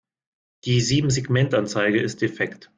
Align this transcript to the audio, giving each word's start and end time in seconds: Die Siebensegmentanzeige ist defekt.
Die 0.65 0.81
Siebensegmentanzeige 0.81 2.01
ist 2.01 2.21
defekt. 2.21 2.69